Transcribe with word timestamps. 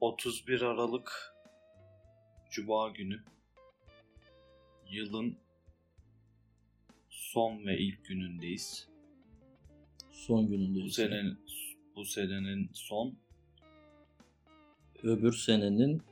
31 0.00 0.60
Aralık 0.60 1.34
Cuma 2.50 2.88
günü 2.88 3.22
yılın 4.90 5.38
son 7.08 7.66
ve 7.66 7.78
ilk 7.78 8.04
günündeyiz. 8.04 8.88
Son 10.12 10.48
günündeyiz. 10.48 10.86
Bu 10.86 10.90
senenin 10.90 11.38
bu 11.96 12.04
senenin 12.04 12.70
son 12.72 13.14
Öbür 15.02 15.32
senenin 15.32 16.02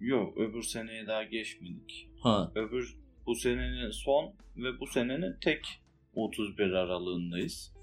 yok 0.00 0.36
öbür 0.36 0.62
seneye 0.62 1.06
daha 1.06 1.22
geçmedik. 1.22 2.08
ha 2.20 2.52
Öbür 2.54 2.96
bu 3.26 3.34
senenin 3.34 3.90
son 3.90 4.34
ve 4.56 4.80
bu 4.80 4.86
senenin 4.86 5.36
tek 5.40 5.66
31 6.14 6.70
aralığındayız. 6.70 7.74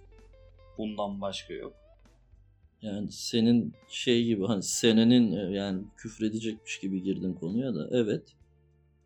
Bundan 0.78 1.22
başka 1.22 1.54
yok. 1.54 1.81
Yani 2.82 3.12
senin 3.12 3.74
şey 3.88 4.26
gibi 4.26 4.46
hani 4.46 4.64
senenin 4.64 5.32
e, 5.32 5.56
yani 5.56 5.84
küfredecekmiş 5.98 6.80
gibi 6.80 7.04
girdin 7.04 7.34
konuya 7.34 7.76
da 7.76 7.88
evet. 7.92 8.36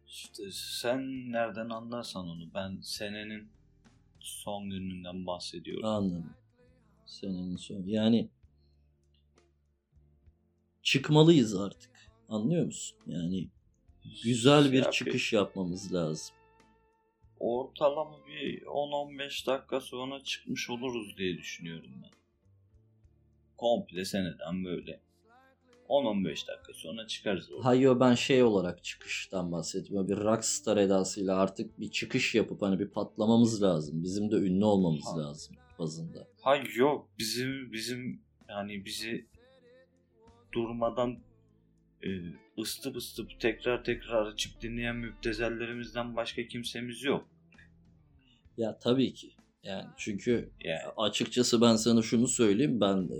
İşte 0.08 0.44
sen 0.52 1.32
nereden 1.32 1.70
anlarsan 1.70 2.28
onu. 2.28 2.54
Ben 2.54 2.78
senenin 2.82 3.48
son 4.20 4.70
gününden 4.70 5.26
bahsediyorum. 5.26 5.86
Anladım. 5.86 6.34
Senenin 7.06 7.56
son. 7.56 7.84
Yani 7.86 8.30
çıkmalıyız 10.84 11.55
artık. 11.55 11.92
Anlıyor 12.30 12.66
musun? 12.66 12.98
Yani 13.08 13.48
güzel 14.24 14.72
bir 14.72 14.84
Ya 14.84 14.92
çıkış 14.92 15.34
yapmamız 15.34 15.94
lazım. 15.94 16.36
Ortalama 17.40 18.18
bir 18.28 18.62
10-15 18.62 19.48
dakika 19.48 19.82
sonra 19.82 20.24
çıkmış 20.24 20.70
oluruz 20.70 21.18
diye 21.18 21.38
düşünüyorum 21.38 21.92
ben. 22.04 22.12
Komple 23.58 24.05
seneden 24.05 24.66
böyle. 24.66 24.99
10-15 25.90 26.26
dakika 26.48 26.74
sonra 26.74 27.07
çıkarız 27.07 27.52
orada. 27.52 27.66
Hayır 27.66 27.99
ben 27.99 28.13
şey 28.16 28.43
olarak 28.43 28.84
çıkıştan 28.84 29.52
bahsetmiyorum. 29.52 30.10
Bir 30.10 30.18
rockstar 30.18 30.77
edasıyla 30.77 31.38
artık 31.38 31.80
bir 31.80 31.91
çıkış 31.91 32.35
yapıp 32.35 32.62
hani 32.62 32.80
bir 32.80 32.88
patlamamız 32.88 33.63
lazım. 33.63 34.04
Bizim 34.04 34.32
de 34.32 34.35
ünlü 34.35 34.65
olmamız 34.65 35.05
Ha. 35.05 35.20
lazım 35.20 35.55
bazında. 35.80 36.27
Hayır 36.41 36.76
yok 36.76 37.10
bizim 37.20 37.74
bizim 37.74 38.21
yani 38.49 38.85
bizi 38.85 39.26
durmadan 40.52 41.18
e, 42.04 42.10
ıstıp 42.62 42.96
ıstıp 42.96 43.40
tekrar 43.40 43.84
tekrar 43.84 44.26
açıp 44.26 44.62
dinleyen 44.62 44.96
müptezellerimizden 44.96 46.15
başka 46.15 46.48
kimsemiz 46.48 47.04
yok. 47.04 47.26
Ya 48.58 48.80
tabii 48.80 49.13
ki. 49.13 49.32
Yani 49.66 49.85
çünkü 49.98 50.49
Yani 50.63 50.80
açıkçası 50.98 51.62
ben 51.62 51.76
sana 51.76 52.02
şunu 52.02 52.27
söyleyeyim. 52.27 52.82
Ben 52.82 52.98
e, 52.98 53.20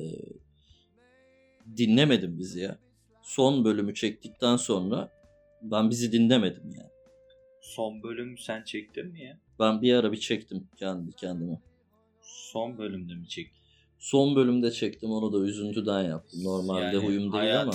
dinlemedim 1.78 2.40
bizi 2.40 2.60
ya. 2.60 2.78
Son 3.22 3.66
bölümü 3.66 3.94
çektikten 3.94 4.56
sonra 4.56 5.10
ben 5.62 5.90
bizi 5.90 6.12
dinlemedim 6.12 6.64
yani. 6.78 6.90
son 7.62 8.04
bölüm 8.04 8.38
sen 8.38 8.64
çektin 8.64 9.08
mi 9.08 9.24
ya? 9.24 9.40
Ben 9.60 9.82
bir 9.82 9.94
ara 9.94 10.12
bir 10.12 10.18
çektim 10.18 10.68
kendi 10.78 11.12
kendime. 11.12 11.62
Son 12.22 12.78
bölümde 12.78 13.16
mi 13.16 13.28
çektin? 13.28 13.62
Son 14.00 14.36
bölümde 14.36 14.72
çektim 14.72 15.10
onu 15.10 15.34
da 15.34 15.46
üzüntüden 15.46 16.04
yaptım. 16.04 16.44
Normalde 16.44 16.86
Yani 16.86 16.98
huyum 16.98 17.22
değil 17.22 17.44
hayat- 17.44 17.64
ama. 17.64 17.74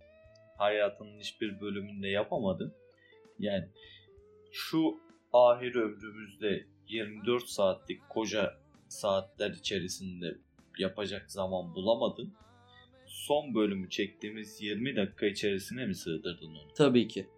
Hayatının 0.58 1.20
hiçbir 1.20 1.60
bölümünde 1.60 2.08
yapamadın. 2.08 2.74
Yani 3.38 3.68
şu 4.52 5.00
ahir 5.32 5.74
ömrümüzde 5.74 6.66
24 6.88 7.44
saatlik 7.44 8.08
koca 8.08 8.54
saatler 8.88 9.50
içerisinde 9.50 10.38
yapacak 10.78 11.30
zaman 11.30 11.74
bulamadın. 11.74 12.34
Son 13.06 13.54
bölümü 13.54 13.90
çektiğimiz 13.90 14.62
20 14.62 14.96
dakika 14.96 15.26
içerisine 15.26 15.86
mi 15.86 15.94
sığdırdın 15.94 16.50
onu? 16.50 16.72
Tabii 16.76 17.08
ki. 17.08 17.28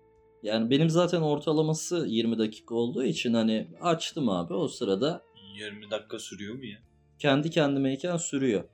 Yani 0.43 0.71
benim 0.71 0.91
zaten 0.91 1.21
ortalaması 1.21 2.07
20 2.09 2.39
dakika 2.39 2.75
olduğu 2.75 3.05
için 3.05 3.35
hani 3.35 3.69
açtım 3.81 4.29
abi 4.29 4.55
o 4.55 4.69
sırada 4.69 5.23
20 5.55 5.91
dakika 5.91 6.19
sürüyor 6.19 6.55
mu 6.55 6.65
ya? 6.65 6.79
kendi 7.19 7.51
kendimeyken 7.51 8.17
sürüyor. 8.17 8.65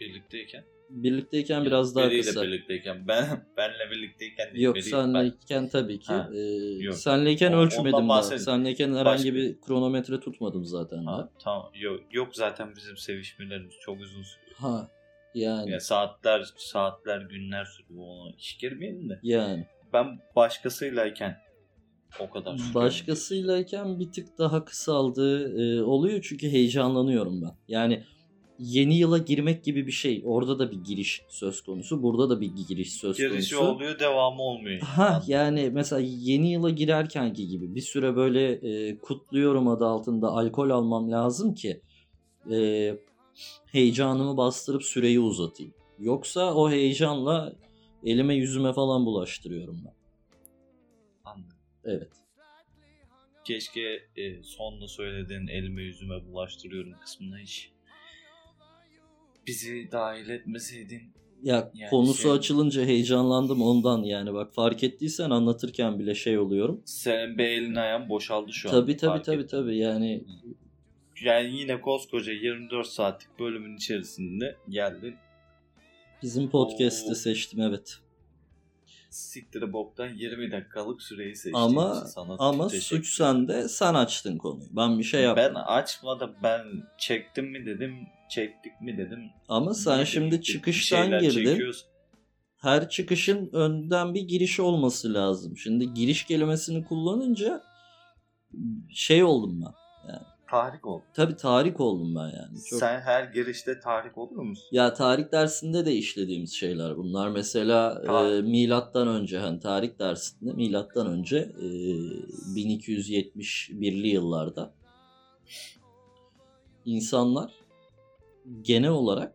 Birlikteyken? 0.00 0.64
Birlikteyken 0.90 1.64
biraz 1.64 1.96
daha 1.96 2.08
kısa. 2.10 2.42
birlikteyken. 2.42 3.08
Ben 3.08 3.24
benle 3.56 3.90
birlikteyken 3.90 4.52
değil. 4.54 4.64
Yok 4.64 4.76
biri- 4.76 4.82
senleyken 4.82 5.68
tabii 5.68 5.98
ki. 6.00 6.12
Ha, 6.12 6.30
Ee, 6.34 6.38
yok. 6.84 6.94
senleyken 6.94 7.52
O- 7.52 7.56
ölçmedim 7.56 8.08
daha. 8.08 8.22
Senleyken 8.22 8.88
herhangi 8.94 9.04
Başka- 9.04 9.34
bir 9.34 9.60
kronometre 9.60 10.20
tutmadım 10.20 10.64
zaten 10.64 11.04
Ha, 11.04 11.12
daha. 11.12 11.30
tamam. 11.44 11.70
Yok, 11.80 12.00
yok 12.12 12.36
zaten 12.36 12.76
bizim 12.76 12.96
sevişmelerimiz 12.96 13.74
çok 13.80 14.00
uzun 14.00 14.22
sürüyor. 14.22 14.56
Ha 14.56 14.88
yani 15.34 15.70
Yani 15.70 15.80
saatler 15.80 16.44
saatler 16.56 17.20
günler 17.20 17.64
sürüyor 17.64 18.00
ona 18.02 18.32
hiç 18.36 18.58
girmeyelim 18.60 19.08
de. 19.10 19.18
yani 19.22 19.66
Ben 19.92 20.06
başkasıylayken 20.36 21.36
o 22.20 22.30
kadar 22.30 22.56
sürüyor. 22.56 22.74
başkasıylayken 22.74 24.00
bir 24.00 24.12
tık 24.12 24.38
daha 24.38 24.64
kısaldığı 24.64 25.62
e, 25.62 25.82
oluyor 25.82 26.20
çünkü 26.28 26.48
heyecanlanıyorum 26.48 27.42
ben. 27.42 27.50
Yani 27.68 28.04
yeni 28.60 28.98
yıla 28.98 29.18
girmek 29.18 29.64
gibi 29.64 29.86
bir 29.86 29.92
şey. 29.92 30.22
Orada 30.26 30.58
da 30.58 30.70
bir 30.70 30.76
giriş 30.84 31.22
söz 31.28 31.60
konusu. 31.60 32.02
Burada 32.02 32.30
da 32.30 32.40
bir 32.40 32.50
giriş 32.68 32.92
söz 32.92 33.16
Girişi 33.16 33.54
konusu. 33.54 33.72
oluyor 33.74 33.98
devamı 33.98 34.42
olmuyor. 34.42 34.80
Ha 34.80 35.22
yani 35.26 35.70
mesela 35.72 36.02
yeni 36.04 36.52
yıla 36.52 36.70
girerkenki 36.70 37.48
gibi 37.48 37.74
bir 37.74 37.80
süre 37.80 38.16
böyle 38.16 38.52
e, 38.52 38.98
kutluyorum 38.98 39.68
adı 39.68 39.86
altında 39.86 40.28
alkol 40.28 40.70
almam 40.70 41.10
lazım 41.10 41.54
ki 41.54 41.80
e, 42.50 42.94
heyecanımı 43.66 44.36
bastırıp 44.36 44.82
süreyi 44.82 45.20
uzatayım. 45.20 45.74
Yoksa 45.98 46.54
o 46.54 46.70
heyecanla 46.70 47.52
elime 48.04 48.34
yüzüme 48.34 48.72
falan 48.72 49.06
bulaştırıyorum 49.06 49.80
ben. 49.86 49.94
Anladım. 51.24 51.56
Evet. 51.84 52.08
Keşke 53.44 54.02
e, 54.16 54.42
sonda 54.42 54.88
söylediğin 54.88 55.46
elime 55.46 55.82
yüzüme 55.82 56.26
bulaştırıyorum 56.26 56.92
kısmına 57.00 57.38
hiç 57.38 57.70
bizi 59.46 59.88
dahil 59.92 60.28
etmeseydin. 60.28 61.02
Ya 61.42 61.70
Yani 61.74 61.90
konusu 61.90 62.22
şey- 62.22 62.30
açılınca 62.30 62.84
heyecanlandım 62.84 63.62
ondan 63.62 64.02
yani 64.02 64.34
bak 64.34 64.54
fark 64.54 64.84
ettiysen 64.84 65.30
anlatırken 65.30 65.98
bile 65.98 66.14
şey 66.14 66.38
oluyorum. 66.38 66.82
Senin 66.84 67.38
bir 67.38 67.44
elin 67.44 67.74
ayağın 67.74 68.08
boşaldı 68.08 68.52
şu 68.52 68.68
an. 68.68 68.72
Tabii 68.72 68.96
tabii 68.96 69.22
tabii 69.22 69.36
ettim. 69.42 69.48
tabii 69.60 69.76
yani 69.78 70.24
Yani 71.24 71.56
yine 71.56 71.80
koskoca 71.80 72.32
24 72.32 72.86
saatlik 72.86 73.38
bölümün 73.38 73.76
içerisinde 73.76 74.56
geldin. 74.68 75.14
bizim 76.22 76.50
podcast'i 76.50 77.10
Oo. 77.10 77.14
seçtim 77.14 77.60
evet. 77.60 77.98
Siktir 79.10 79.72
boktan 79.72 80.08
20 80.08 80.50
dakikalık 80.52 81.02
süreyi 81.02 81.36
seçtiğin 81.36 81.54
Ama 81.54 81.92
için 81.96 82.06
sana 82.06 82.36
ama 82.38 82.68
suç 82.68 83.14
sende 83.14 83.68
sen 83.68 83.94
açtın 83.94 84.38
konuyu. 84.38 84.68
Ben 84.70 84.98
bir 84.98 85.04
şey 85.04 85.22
Ben 85.22 85.26
yapmadım. 85.26 85.62
açmadım. 85.66 86.34
Ben 86.42 86.66
çektim 86.98 87.50
mi 87.50 87.66
dedim, 87.66 87.94
çektik 88.30 88.80
mi 88.80 88.98
dedim. 88.98 89.18
Ama 89.48 89.74
sen 89.74 89.94
Niye 89.94 90.06
şimdi 90.06 90.30
dedik, 90.30 90.40
bir 90.40 90.52
çıkıştan 90.52 91.20
girdin. 91.20 91.72
Her 92.56 92.88
çıkışın 92.88 93.50
önden 93.52 94.14
bir 94.14 94.20
giriş 94.22 94.60
olması 94.60 95.14
lazım. 95.14 95.56
Şimdi 95.56 95.94
giriş 95.94 96.24
kelimesini 96.24 96.84
kullanınca 96.84 97.62
şey 98.90 99.24
oldum 99.24 99.62
ben. 100.08 100.20
Tahrik 100.50 100.86
ol. 100.86 101.00
Tabii 101.14 101.36
tahrik 101.36 101.80
oldum 101.80 102.14
ben 102.14 102.20
yani. 102.20 102.64
Çok... 102.70 102.78
Sen 102.78 103.00
her 103.00 103.24
girişte 103.24 103.80
tahrik 103.80 104.18
oluyor 104.18 104.42
musun? 104.42 104.64
Ya 104.72 104.94
tarih 104.94 105.32
dersinde 105.32 105.86
de 105.86 105.92
işlediğimiz 105.92 106.52
şeyler 106.52 106.96
bunlar. 106.96 107.28
Mesela 107.28 108.02
Tarih. 108.02 108.38
e, 108.38 108.40
milattan 108.42 109.08
önce 109.08 109.38
hani 109.38 109.60
tarih 109.60 109.98
dersinde 109.98 110.52
milattan 110.52 111.06
önce 111.06 111.36
e, 111.38 111.66
1271'li 112.56 114.08
yıllarda 114.08 114.74
insanlar 116.84 117.52
genel 118.62 118.90
olarak 118.90 119.34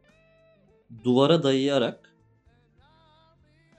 duvara 1.03 1.43
dayayarak 1.43 2.15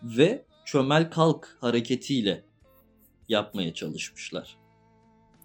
ve 0.03 0.45
çömel 0.65 1.11
kalk 1.11 1.57
hareketiyle 1.61 2.45
yapmaya 3.29 3.75
çalışmışlar. 3.75 4.57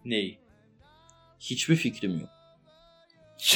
Neyi? 0.06 0.41
Hiçbir 1.42 1.76
fikrim 1.76 2.20
yok. 2.20 2.30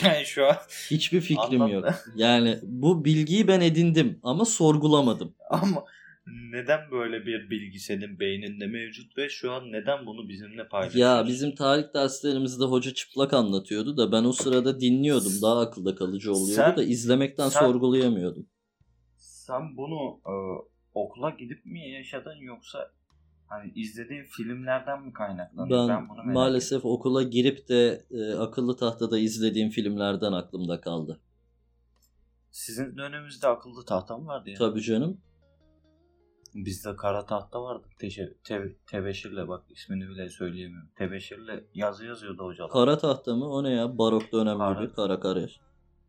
Yani 0.03 0.25
şu 0.25 0.45
an 0.45 0.55
Hiçbir 0.91 1.21
fikrim 1.21 1.61
Anlat. 1.61 1.73
yok. 1.73 2.03
Yani 2.15 2.59
bu 2.63 3.05
bilgiyi 3.05 3.47
ben 3.47 3.61
edindim 3.61 4.19
ama 4.23 4.45
sorgulamadım. 4.45 5.35
ama 5.49 5.85
neden 6.51 6.91
böyle 6.91 7.25
bir 7.25 7.49
bilgi 7.49 7.79
senin 7.79 8.19
beyninde 8.19 8.67
mevcut 8.67 9.17
ve 9.17 9.29
şu 9.29 9.51
an 9.51 9.71
neden 9.71 10.05
bunu 10.05 10.29
bizimle 10.29 10.67
paylaşıyorsun? 10.67 11.15
Ya 11.17 11.27
bizim 11.27 11.55
tarih 11.55 11.83
derslerimizde 11.93 12.63
hoca 12.63 12.93
çıplak 12.93 13.33
anlatıyordu 13.33 13.97
da 13.97 14.11
ben 14.11 14.23
o 14.23 14.31
sırada 14.31 14.79
dinliyordum. 14.79 15.31
Daha 15.41 15.59
akılda 15.61 15.95
kalıcı 15.95 16.31
oluyordu 16.33 16.55
Sen- 16.55 16.77
da 16.77 16.83
izlemekten 16.83 17.49
sen- 17.49 17.59
sorgulayamıyordum. 17.59 18.47
Sen 19.17 19.77
bunu 19.77 20.19
e, 20.25 20.33
okula 20.93 21.29
gidip 21.29 21.65
mi 21.65 21.89
yaşadın 21.89 22.35
yoksa 22.35 22.91
hani 23.47 23.71
izlediğin 23.75 24.23
filmlerden 24.23 25.01
mi 25.01 25.13
kaynaklanıyor? 25.13 25.89
Ben, 25.89 26.09
bunu 26.09 26.17
merak 26.17 26.33
maalesef 26.33 26.85
okula 26.85 27.23
girip 27.23 27.69
de 27.69 28.05
e, 28.11 28.33
akıllı 28.33 28.77
tahtada 28.77 29.19
izlediğim 29.19 29.69
filmlerden 29.69 30.31
aklımda 30.31 30.81
kaldı. 30.81 31.19
Sizin 32.51 32.97
döneminizde 32.97 33.47
akıllı 33.47 33.85
tahta 33.85 34.17
mı 34.17 34.27
vardı 34.27 34.49
ya? 34.49 34.57
Tabii 34.57 34.81
canım. 34.81 35.21
Bizde 36.55 36.95
kara 36.95 37.25
tahta 37.25 37.63
vardı. 37.63 37.87
Teşe, 37.99 38.33
te, 38.43 38.75
tebeşirle 38.87 39.47
bak 39.47 39.63
ismini 39.69 40.09
bile 40.09 40.29
söyleyemiyorum. 40.29 40.89
Tebeşirle 40.95 41.63
yazı 41.73 42.05
yazıyordu 42.05 42.43
hocalar. 42.43 42.71
Kara 42.71 42.97
tahta 42.97 43.35
mı? 43.35 43.49
O 43.49 43.63
ne 43.63 43.69
ya? 43.71 43.97
Barok 43.97 44.31
dönem 44.31 44.57
Kara. 44.57 44.83
gibi 44.83 44.93
kara 44.93 45.19
kare. 45.19 45.47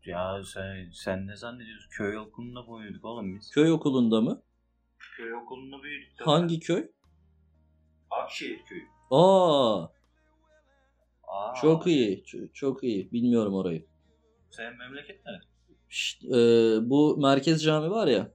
Ya 0.05 0.41
sen, 0.43 0.89
sen 0.93 1.27
ne 1.27 1.35
zannediyorsun? 1.35 1.89
Köy 1.89 2.17
okulunda 2.17 2.59
büyüdük 2.79 3.05
oğlum 3.05 3.35
biz. 3.35 3.51
Köy 3.51 3.71
okulunda 3.71 4.21
mı? 4.21 4.41
Köy 5.17 5.33
okulunda 5.33 5.83
büyüdük. 5.83 6.11
Hangi 6.19 6.59
köy? 6.59 6.87
Akşehir 8.11 8.65
köyü. 8.65 8.83
Aa, 9.11 9.83
Aa, 11.27 11.53
çok 11.61 11.87
iyi. 11.87 12.23
Çok, 12.23 12.55
çok 12.55 12.83
iyi. 12.83 13.11
Bilmiyorum 13.11 13.53
orayı. 13.53 13.85
Senin 14.49 14.77
memleket 14.77 15.25
ne? 15.25 15.31
Şşt, 15.89 16.23
e, 16.25 16.29
bu 16.89 17.17
merkez 17.17 17.63
cami 17.63 17.89
var 17.91 18.07
ya. 18.07 18.31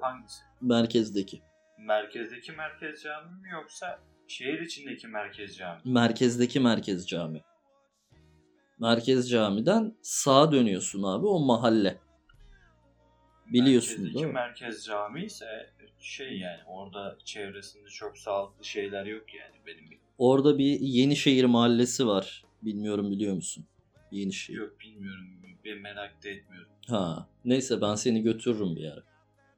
Hangisi? 0.00 0.42
Merkezdeki. 0.60 1.42
Merkezdeki 1.78 2.52
merkez 2.52 3.02
cami 3.02 3.30
mi 3.40 3.48
yoksa 3.52 4.00
şehir 4.28 4.60
içindeki 4.60 5.08
merkez 5.08 5.56
cami? 5.56 5.80
Merkezdeki 5.84 6.60
merkez 6.60 7.08
cami. 7.08 7.42
Merkez 8.80 9.30
camiden 9.30 9.96
sağa 10.02 10.52
dönüyorsun 10.52 11.02
abi 11.02 11.26
o 11.26 11.38
mahalle. 11.40 11.98
Biliyorsun 13.46 13.90
Merkezdeki 13.92 14.14
değil 14.14 14.26
mi? 14.26 14.32
merkez 14.32 14.84
cami 14.84 15.24
ise 15.24 15.70
şey 16.06 16.38
yani 16.38 16.60
orada 16.66 17.18
çevresinde 17.24 17.88
çok 17.88 18.18
sağlıklı 18.18 18.64
şeyler 18.64 19.06
yok 19.06 19.34
yani 19.34 19.54
benim 19.66 19.84
bildiğim. 19.84 20.00
Orada 20.18 20.58
bir 20.58 20.80
Yenişehir 20.80 21.44
mahallesi 21.44 22.06
var. 22.06 22.44
Bilmiyorum 22.62 23.10
biliyor 23.10 23.34
musun? 23.34 23.66
Yenişehir. 24.10 24.58
Yok 24.58 24.80
bilmiyorum. 24.80 25.36
Ben 25.64 25.78
merak 25.78 26.24
da 26.24 26.28
etmiyorum. 26.28 26.68
Ha. 26.88 27.28
Neyse 27.44 27.80
ben 27.80 27.94
seni 27.94 28.22
götürürüm 28.22 28.76
bir 28.76 28.92
ara. 28.92 29.02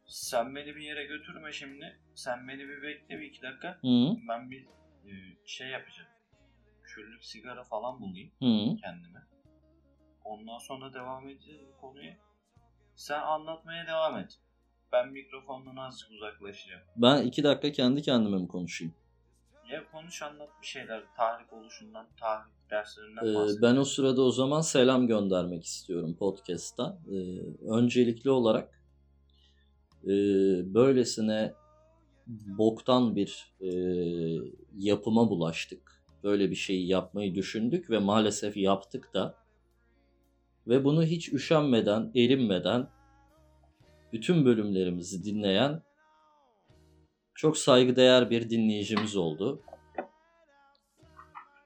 Sen 0.07 0.55
beni 0.55 0.77
bir 0.77 0.81
yere 0.81 1.05
götürme 1.05 1.53
şimdi. 1.53 1.99
Sen 2.15 2.49
beni 2.49 2.69
bir 2.69 2.83
bekle 2.83 3.21
bir 3.21 3.27
iki 3.27 3.43
dakika. 3.43 3.79
Hı 3.81 4.17
Ben 4.29 4.51
bir 4.51 4.63
e, 5.05 5.13
şey 5.47 5.69
yapacağım. 5.69 6.11
Küllük 6.83 7.25
sigara 7.25 7.65
falan 7.65 8.01
bulayım 8.01 8.31
hı. 8.41 8.77
kendime. 8.77 9.21
Ondan 10.25 10.59
sonra 10.59 10.95
devam 10.95 11.29
edeceğiz 11.29 11.61
bu 11.69 11.81
konuya. 11.81 12.17
Sen 12.97 13.21
anlatmaya 13.21 13.87
devam 13.87 14.19
et. 14.19 14.39
Ben 14.93 15.13
mikrofondan 15.13 15.77
azıcık 15.77 16.11
uzaklaşacağım. 16.11 16.83
Ben 16.97 17.23
iki 17.23 17.45
dakika 17.45 17.73
kendi 17.73 18.03
kendime 18.03 18.39
mi 18.39 18.49
konuşayım? 18.49 18.95
Ya 19.73 19.91
konuş 19.93 20.23
anlat 20.23 20.51
bir 20.63 20.67
şeyler. 20.67 21.03
Tarih 21.17 21.53
oluşundan, 21.53 22.07
tarih 22.21 22.45
derslerinden 22.71 23.27
Ee, 23.27 23.63
ben 23.63 23.77
o 23.77 23.85
sırada 23.85 24.23
o 24.23 24.31
zaman 24.31 24.61
selam 24.61 25.07
göndermek 25.07 25.65
istiyorum 25.65 26.17
podcast'tan. 26.17 26.99
Ee, 27.13 27.41
öncelikli 27.71 28.31
olarak 28.31 28.83
e, 30.05 30.09
böylesine 30.75 31.55
boktan 32.59 33.17
bir 33.17 33.55
e, 33.61 33.71
yapıma 34.77 35.31
bulaştık. 35.31 36.03
Böyle 36.25 36.51
bir 36.51 36.57
şeyi 36.57 36.89
yapmayı 36.89 37.35
düşündük 37.35 37.91
ve 37.91 37.99
maalesef 37.99 38.57
yaptık 38.57 39.15
da. 39.15 39.35
Ve 40.67 40.85
bunu 40.85 41.05
hiç 41.05 41.33
üşenmeden, 41.33 42.13
erinmeden 42.15 42.89
bütün 44.13 44.45
bölümlerimizi 44.45 45.25
dinleyen 45.25 45.83
çok 47.35 47.59
saygıdeğer 47.59 48.31
bir 48.31 48.51
dinleyicimiz 48.51 49.17
oldu. 49.17 49.63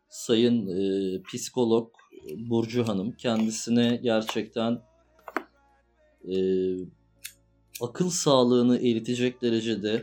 Sayın 0.08 0.66
e, 0.66 1.22
psikolog 1.22 1.92
Burcu 2.36 2.88
Hanım 2.88 3.12
kendisine 3.12 3.96
gerçekten 3.96 4.82
e, 6.32 6.36
akıl 7.80 8.10
sağlığını 8.10 8.78
eritecek 8.78 9.42
derecede 9.42 10.02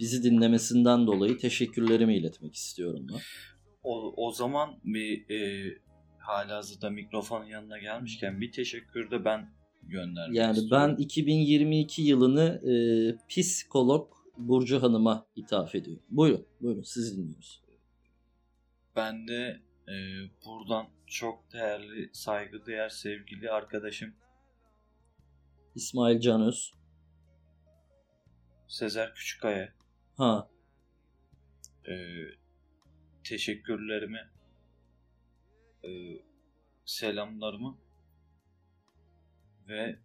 bizi 0.00 0.22
dinlemesinden 0.22 1.06
dolayı 1.06 1.38
teşekkürlerimi 1.38 2.16
iletmek 2.16 2.54
istiyorum 2.54 3.06
ben. 3.12 3.20
O, 3.82 4.26
o 4.26 4.32
zaman 4.32 4.80
bir 4.84 5.30
e, 5.30 5.72
halihazırda 6.18 6.90
mikrofonun 6.90 7.46
yanına 7.46 7.78
gelmişken 7.78 8.40
bir 8.40 8.52
teşekkür 8.52 9.10
de 9.10 9.24
ben 9.24 9.57
göndermek 9.88 10.36
Yani 10.36 10.56
ben 10.56 10.60
istiyorum. 10.60 10.96
2022 10.98 12.02
yılını 12.02 12.70
e, 12.70 12.72
psikolog 13.28 14.12
Burcu 14.36 14.82
Hanım'a 14.82 15.26
ithaf 15.36 15.74
ediyorum. 15.74 16.02
Buyurun, 16.10 16.46
buyurun 16.60 16.82
sizi 16.82 17.16
dinliyoruz. 17.16 17.62
Ben 18.96 19.28
de 19.28 19.62
e, 19.88 19.94
buradan 20.46 20.86
çok 21.06 21.52
değerli, 21.52 22.10
saygıdeğer 22.12 22.88
sevgili 22.88 23.50
arkadaşım 23.50 24.14
İsmail 25.74 26.20
Canöz. 26.20 26.72
Sezer 28.68 29.14
Küçükkaya 29.14 29.72
Ha, 30.16 30.48
e, 31.88 31.94
teşekkürlerimi 33.24 34.30
e, 35.84 35.90
selamlarımı 36.84 37.78
ve 39.68 39.98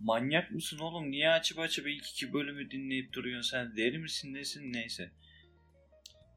manyak 0.00 0.50
mısın 0.50 0.78
oğlum 0.78 1.10
niye 1.10 1.30
açıp 1.30 1.58
açıp 1.58 1.88
ilk 1.88 2.06
iki 2.10 2.32
bölümü 2.32 2.70
dinleyip 2.70 3.12
duruyorsun 3.12 3.50
sen 3.50 3.76
deli 3.76 3.98
misin 3.98 4.34
nesin 4.34 4.72
neyse 4.72 5.10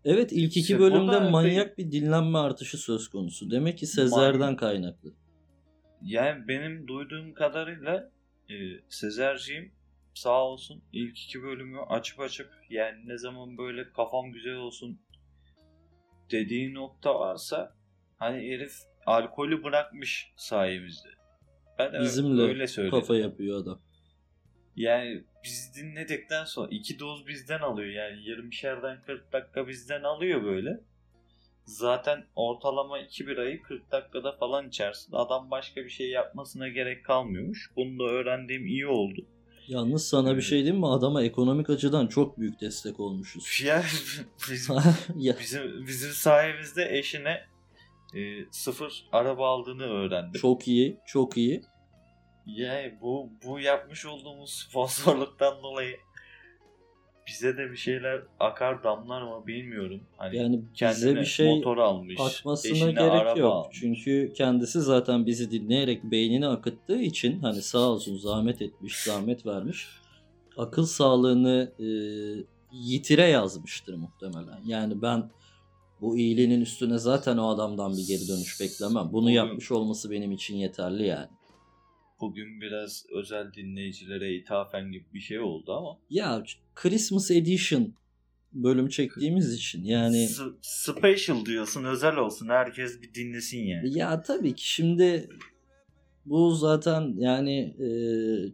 Evet 0.06 0.32
ilk 0.32 0.58
iki 0.58 0.80
bölümde 0.80 1.20
manyak 1.20 1.78
bir 1.78 1.92
dinlenme 1.92 2.38
artışı 2.38 2.78
söz 2.78 3.08
konusu. 3.08 3.52
Demek 3.52 3.78
ki 3.78 3.88
Sezer'den 3.88 4.56
kaynaklı. 4.56 5.14
yani 6.02 6.48
benim 6.48 6.88
duyduğum 6.88 7.34
kadarıyla 7.34 8.12
e, 8.50 8.56
Sezerciğim 8.90 9.72
sağ 10.14 10.46
olsun 10.46 10.84
ilk 10.94 11.20
iki 11.20 11.44
bölümü 11.44 11.82
açıp 11.82 12.20
açıp 12.20 12.50
yani 12.70 13.08
ne 13.08 13.18
zaman 13.18 13.58
böyle 13.58 13.92
kafam 13.92 14.32
güzel 14.32 14.56
olsun 14.56 15.00
dediği 16.32 16.74
nokta 16.74 17.20
varsa 17.20 17.76
hani 18.18 18.38
herif 18.38 18.74
alkolü 19.06 19.64
bırakmış 19.64 20.34
sayemizde. 20.36 21.10
Ben 21.80 21.94
de 21.94 22.00
Bizimle 22.00 22.42
öyle 22.42 22.68
söyledim. 22.68 23.00
kafa 23.00 23.16
yapıyor 23.16 23.62
adam. 23.62 23.80
Yani 24.76 25.24
biz 25.44 25.72
dinledikten 25.76 26.46
sonra 26.46 26.68
iki 26.72 27.00
doz 27.00 27.28
bizden 27.28 27.60
alıyor 27.60 27.90
yani 27.90 28.18
20'şerden 28.22 29.02
40 29.06 29.34
dakika 29.34 29.68
bizden 29.68 30.04
alıyor 30.04 30.44
böyle. 30.44 30.80
Zaten 31.66 32.26
ortalama 32.36 33.00
2 33.00 33.28
birayı 33.28 33.62
40 33.62 33.92
dakikada 33.92 34.32
falan 34.32 34.68
içersin. 34.68 35.14
Adam 35.14 35.52
başka 35.52 35.84
bir 35.84 35.90
şey 35.90 36.10
yapmasına 36.10 36.68
gerek 36.68 37.06
kalmıyormuş. 37.06 37.72
Bunu 37.76 38.00
da 38.00 38.04
öğrendiğim 38.04 38.68
iyi 38.68 38.88
oldu. 38.88 39.26
Yalnız 39.68 40.08
sana 40.08 40.38
bir 40.38 40.42
şey 40.42 40.58
diyeyim 40.64 40.80
mi? 40.80 40.88
Adama 40.88 41.24
ekonomik 41.24 41.70
açıdan 41.70 42.08
çok 42.08 42.40
büyük 42.40 42.62
destek 42.62 43.00
olmuşuz. 43.00 43.62
Ya 43.64 43.84
bizim, 44.52 44.76
bizim, 45.40 45.88
bizim 45.88 46.12
sayemizde 46.12 46.98
eşine 46.98 47.42
e, 48.16 48.20
sıfır 48.52 49.06
araba 49.12 49.50
aldığını 49.50 49.84
öğrendim. 49.84 50.42
çok 50.42 50.68
iyi, 50.68 50.98
çok 51.06 51.38
iyi. 51.38 51.62
Yani 52.46 52.98
bu 53.02 53.30
bu 53.46 53.60
yapmış 53.60 54.06
olduğumuz 54.06 54.52
sponsorluktan 54.52 55.64
dolayı 55.64 55.98
bize 57.28 57.58
de 57.58 57.72
bir 57.72 57.78
şeyler 57.78 58.22
akar 58.40 58.84
damlar 58.84 59.22
mı 59.22 59.48
bilmiyorum. 59.48 60.02
Hani 60.18 60.38
Yani 60.38 60.62
bize 60.82 61.16
bir 61.16 61.26
şey 61.26 61.56
motor 61.56 61.78
almış, 61.78 62.20
akmasına 62.20 62.92
gerek 62.92 63.38
yok. 63.38 63.54
almış. 63.54 63.78
Çünkü 63.80 64.34
kendisi 64.36 64.82
zaten 64.82 65.26
bizi 65.26 65.52
dinleyerek 65.52 66.04
beynini 66.04 66.48
akıttığı 66.48 67.00
için 67.02 67.40
hani 67.40 67.62
sağ 67.62 67.80
olsun 67.80 68.18
zahmet 68.18 68.62
etmiş, 68.62 69.04
zahmet 69.04 69.46
vermiş. 69.46 69.88
Akıl 70.58 70.86
sağlığını 70.86 71.72
e, 71.80 71.86
yitire 72.72 73.28
yazmıştır 73.28 73.94
muhtemelen. 73.96 74.60
Yani 74.66 75.02
ben 75.02 75.30
bu 76.04 76.18
iyiliğinin 76.18 76.62
üstüne 76.62 76.98
zaten 76.98 77.38
o 77.38 77.48
adamdan 77.50 77.98
bir 77.98 78.08
geri 78.08 78.28
dönüş 78.28 78.60
beklemem. 78.62 79.10
Bunu 79.14 79.24
Bugün- 79.24 79.34
yapmış 79.34 79.72
olması 79.72 80.12
benim 80.12 80.32
için 80.32 80.56
yeterli 80.56 81.06
yani. 81.06 81.28
Bugün 82.22 82.62
biraz 82.62 83.06
özel 83.16 83.54
dinleyicilere 83.54 84.36
ithafen 84.36 84.92
gibi 84.92 85.06
bir 85.14 85.20
şey 85.20 85.40
oldu 85.40 85.74
ama 85.74 85.98
Ya 86.10 86.44
Christmas 86.76 87.32
Edition 87.32 87.94
bölüm 88.54 88.88
çektiğimiz 88.90 89.54
için 89.54 89.84
yani 89.84 90.28
S- 90.28 90.44
special 90.62 91.46
diyorsun 91.46 91.84
özel 91.84 92.16
olsun 92.16 92.50
herkes 92.50 93.02
bir 93.02 93.14
dinlesin 93.14 93.60
yani. 93.64 93.98
Ya 93.98 94.22
tabii 94.22 94.56
ki 94.56 94.70
şimdi 94.72 95.30
bu 96.26 96.52
zaten 96.52 97.14
yani 97.18 97.60
e, 97.60 97.88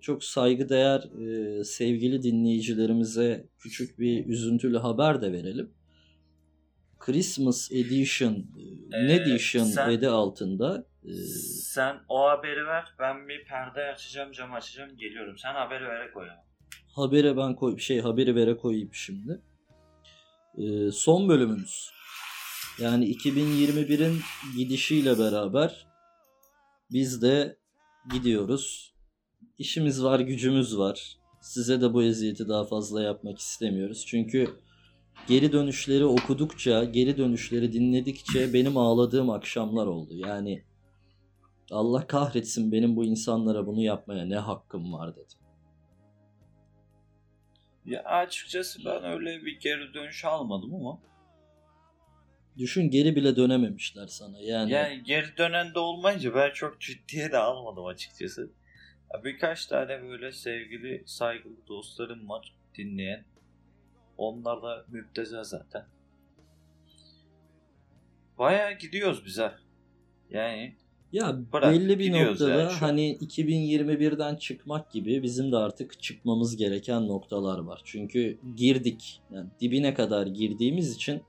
çok 0.01 0.23
saygıdeğer 0.23 0.99
e, 1.59 1.63
sevgili 1.63 2.23
dinleyicilerimize 2.23 3.45
küçük 3.59 3.99
bir 3.99 4.25
üzüntülü 4.25 4.77
haber 4.77 5.21
de 5.21 5.31
verelim. 5.31 5.69
Christmas 6.99 7.71
Edition, 7.71 8.33
e, 8.33 8.97
Ee, 8.97 9.07
ne 9.07 9.13
Edition 9.13 9.63
sen- 9.63 9.89
adı 9.89 10.11
altında 10.11 10.85
e, 11.03 11.13
Sen 11.63 11.97
o 12.09 12.29
haberi 12.29 12.65
ver 12.65 12.85
ben 12.99 13.27
bir 13.27 13.45
perde 13.45 13.81
açacağım 13.93 14.31
cam 14.31 14.53
açacağım 14.53 14.97
geliyorum. 14.97 15.37
Sen 15.37 15.53
haberi 15.53 15.83
vere 15.83 16.11
koy 16.11 16.27
habere 16.95 17.37
ben 17.37 17.55
koy 17.55 17.77
şey 17.77 18.01
haberi 18.01 18.35
vere 18.35 18.57
koyayım 18.57 18.89
şimdi. 18.93 19.41
E, 20.57 20.91
son 20.91 21.29
bölümümüz. 21.29 21.89
Yani 22.79 23.05
2021'in 23.05 24.19
gidişiyle 24.57 25.19
beraber 25.19 25.87
biz 26.91 27.21
de 27.21 27.57
gidiyoruz. 28.13 28.93
İşimiz 29.57 30.03
var, 30.03 30.19
gücümüz 30.19 30.77
var. 30.77 31.17
Size 31.41 31.81
de 31.81 31.93
bu 31.93 32.03
eziyeti 32.03 32.47
daha 32.47 32.65
fazla 32.65 33.03
yapmak 33.03 33.39
istemiyoruz. 33.39 34.05
Çünkü 34.07 34.47
geri 35.27 35.51
dönüşleri 35.51 36.05
okudukça, 36.05 36.83
geri 36.83 37.17
dönüşleri 37.17 37.73
dinledikçe 37.73 38.53
benim 38.53 38.77
ağladığım 38.77 39.29
akşamlar 39.29 39.87
oldu. 39.87 40.13
Yani 40.15 40.63
Allah 41.71 42.07
kahretsin 42.07 42.71
benim 42.71 42.95
bu 42.95 43.05
insanlara 43.05 43.67
bunu 43.67 43.81
yapmaya 43.81 44.25
ne 44.25 44.37
hakkım 44.37 44.93
var 44.93 45.15
dedim. 45.15 45.37
Ya 47.85 48.03
açıkçası 48.03 48.85
ben 48.85 49.03
öyle 49.03 49.45
bir 49.45 49.59
geri 49.59 49.93
dönüş 49.93 50.25
almadım 50.25 50.75
ama. 50.75 50.99
Düşün 52.57 52.89
geri 52.89 53.15
bile 53.15 53.35
dönememişler 53.35 54.07
sana. 54.07 54.39
Yani, 54.41 54.71
Yani 54.71 55.03
geri 55.03 55.37
dönen 55.37 55.73
de 55.73 55.79
olmayınca 55.79 56.35
ben 56.35 56.51
çok 56.53 56.81
ciddiye 56.81 57.31
de 57.31 57.37
almadım 57.37 57.85
açıkçası. 57.85 58.51
Birkaç 59.23 59.65
tane 59.65 60.01
böyle 60.03 60.31
sevgili 60.31 61.03
saygılı 61.05 61.67
dostlarım 61.67 62.29
var 62.29 62.55
dinleyen. 62.77 63.25
Onlar 64.19 64.61
da 64.61 64.85
müptezel 64.87 65.43
zaten. 65.43 65.85
Baya 68.37 68.71
gidiyoruz 68.71 69.25
bize. 69.25 69.51
Yani 70.29 70.75
ya 71.11 71.39
Bırak, 71.53 71.73
belli 71.73 71.99
bir 71.99 72.11
noktada 72.11 72.49
yani 72.49 72.71
hani 72.71 73.17
2021'den 73.17 74.35
çıkmak 74.35 74.91
gibi 74.91 75.23
bizim 75.23 75.51
de 75.51 75.57
artık 75.57 76.01
çıkmamız 76.01 76.57
gereken 76.57 77.07
noktalar 77.07 77.59
var. 77.59 77.81
Çünkü 77.85 78.37
girdik. 78.55 79.21
Yani 79.31 79.49
dibine 79.61 79.93
kadar 79.93 80.27
girdiğimiz 80.27 80.95
için 80.95 81.23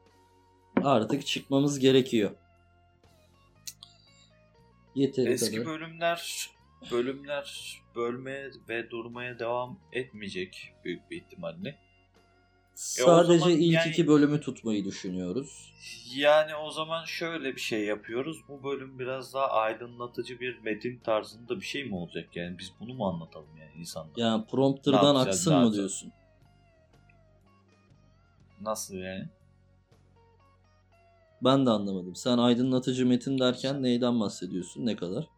artık 0.85 1.26
çıkmamız 1.26 1.78
gerekiyor. 1.78 2.30
Yeteri 4.94 5.30
eski 5.30 5.56
kadar. 5.56 5.66
bölümler 5.66 6.50
bölümler 6.90 7.76
bölmeye 7.97 8.50
ve 8.68 8.90
durmaya 8.90 9.38
devam 9.38 9.78
etmeyecek 9.92 10.75
büyük 10.85 11.11
bir 11.11 11.16
ihtimalle. 11.16 11.89
Sadece 12.80 13.38
zaman 13.38 13.54
ilk 13.54 13.72
yani- 13.72 13.90
iki 13.90 14.06
bölümü 14.06 14.40
tutmayı 14.40 14.84
düşünüyoruz. 14.84 15.72
Yani 16.14 16.54
o 16.54 16.70
zaman 16.70 17.04
şöyle 17.04 17.54
bir 17.54 17.60
şey 17.60 17.84
yapıyoruz. 17.84 18.38
Bu 18.49 18.64
bölüm 18.64 18.99
biraz 18.99 19.34
daha 19.34 19.50
aydınlatıcı 19.50 20.40
bir 20.40 20.58
metin 20.58 20.99
tarzında 20.99 21.56
bir 21.60 21.64
şey 21.64 21.84
mi 21.84 21.96
olacak? 21.96 22.37
Yani 22.37 22.58
biz 22.58 22.72
bunu 22.80 22.94
mu 22.94 23.06
anlatalım 23.08 23.56
yani 23.60 23.72
insanlara? 23.80 24.12
Yani 24.16 24.44
prompter'dan 24.46 25.14
aksın 25.14 25.58
mı 25.58 25.72
diyorsun? 25.72 26.12
Nasıl 28.60 28.94
yani? 28.94 29.28
Ben 31.44 31.66
de 31.66 31.70
anlamadım. 31.70 32.16
Sen 32.16 32.38
aydınlatıcı 32.38 33.06
metin 33.06 33.38
derken 33.38 33.82
neyden 33.82 34.20
bahsediyorsun? 34.20 34.87
Ne 34.87 34.96
kadar? 34.96 35.28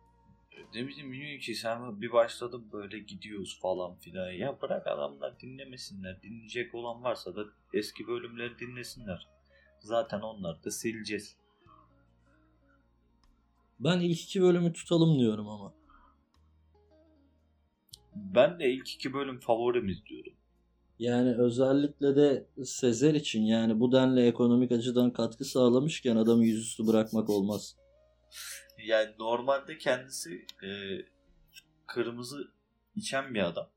Ne 0.75 0.87
bileyim 0.87 1.13
bilmiyorum 1.13 1.41
ki 1.41 1.55
sen 1.55 2.01
bir 2.01 2.13
başladın 2.13 2.65
böyle 2.73 2.99
gidiyoruz 2.99 3.59
falan 3.63 3.95
filan. 3.95 4.31
Ya 4.31 4.59
bırak 4.63 4.87
adamlar 4.87 5.41
dinlemesinler. 5.41 6.23
Dinleyecek 6.23 6.75
olan 6.75 7.05
varsa 7.05 7.37
da 7.37 7.45
eski 7.75 8.07
bölümleri 8.07 8.59
dinlesinler. 8.59 9.29
Zaten 9.81 10.21
onları 10.21 10.65
da 10.65 10.71
sileceğiz. 10.71 11.37
Ben 13.81 14.01
ilk 14.01 14.21
iki 14.21 14.43
bölümü 14.43 14.73
tutalım 14.73 15.19
diyorum 15.19 15.49
ama. 15.49 15.75
Ben 18.15 18.61
de 18.61 18.71
ilk 18.71 18.91
iki 18.91 19.15
bölüm 19.15 19.41
favorimiz 19.41 20.07
diyorum. 20.07 20.33
Yani 20.99 21.35
özellikle 21.35 22.17
de 22.17 22.47
Sezer 22.65 23.15
için 23.15 23.43
yani 23.43 23.81
bu 23.81 23.93
denli 23.93 24.27
ekonomik 24.27 24.73
açıdan 24.73 25.13
katkı 25.13 25.45
sağlamışken 25.45 26.17
adamı 26.17 26.45
yüzüstü 26.45 26.87
bırakmak 26.87 27.31
olmaz. 27.31 27.77
Yani 28.85 29.11
normalde 29.19 29.79
kendisi 29.79 30.47
e, 30.63 30.69
kırmızı 31.87 32.51
içen 32.97 33.35
bir 33.35 33.43
adam. 33.43 33.69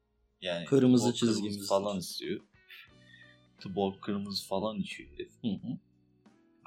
Yani 0.41 0.65
Kırmızı 0.65 1.13
çizgimiz. 1.13 1.69
falan 1.69 1.97
istiyor. 1.97 2.41
Tuborg 3.59 4.01
kırmızı 4.01 4.47
falan 4.47 4.79
içiyor 4.79 5.09
herif. 5.13 5.31
Hı 5.41 5.47
hı. 5.47 5.67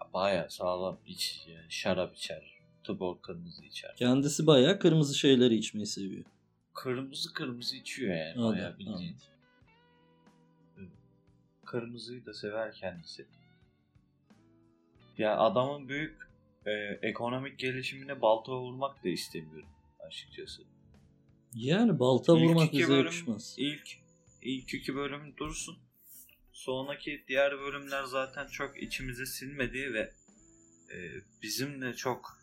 Ya 0.00 0.12
Bayağı 0.14 0.50
sağlam 0.50 0.98
iç, 1.06 1.44
yani 1.48 1.66
şarap 1.68 2.16
içer. 2.16 2.58
Tuborg 2.84 3.22
kırmızı 3.22 3.64
içer. 3.64 3.96
Kendisi 3.96 4.46
bayağı 4.46 4.78
kırmızı 4.78 5.14
şeyleri 5.14 5.54
içmeyi 5.54 5.86
seviyor. 5.86 6.24
Kırmızı 6.74 7.32
kırmızı 7.32 7.76
içiyor 7.76 8.16
yani 8.16 8.42
bayağı 8.42 8.78
bildiğin. 8.78 9.16
Kırmızıyı 11.64 12.26
da 12.26 12.34
sever 12.34 12.74
kendisi. 12.74 13.26
Ya 15.18 15.38
adamın 15.38 15.88
büyük 15.88 16.27
e, 16.68 16.98
ekonomik 17.08 17.58
gelişimine 17.58 18.20
balta 18.20 18.52
vurmak 18.52 19.04
da 19.04 19.08
istemiyorum 19.08 19.68
açıkçası. 20.06 20.62
Yani 21.54 21.98
balta 21.98 22.32
İlk 22.38 22.42
vurmak 22.48 22.72
bize 22.72 22.88
bölüm- 22.88 23.04
yakışmaz. 23.04 23.54
İlk 23.58 23.88
ilk 24.42 24.74
iki 24.74 24.94
bölüm 24.94 25.36
dursun. 25.36 25.76
Sonraki 26.52 27.24
diğer 27.28 27.60
bölümler 27.60 28.04
zaten 28.04 28.46
çok 28.46 28.82
içimize 28.82 29.26
sinmedi 29.26 29.92
ve 29.94 30.00
e, 30.94 30.96
bizim 31.42 31.82
de 31.82 31.94
çok 31.94 32.38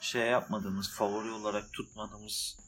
şey 0.00 0.26
yapmadığımız, 0.26 0.94
favori 0.96 1.30
olarak 1.30 1.72
tutmadığımız 1.72 2.58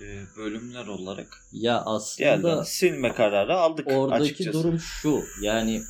e, 0.00 0.22
bölümler 0.36 0.86
olarak 0.86 1.42
Ya 1.52 1.82
aslında 1.84 2.64
silme 2.64 3.14
kararı 3.14 3.54
aldık 3.56 3.86
Oradaki 3.86 4.22
açıkçası. 4.22 4.52
durum 4.52 4.78
şu 4.78 5.22
yani 5.42 5.82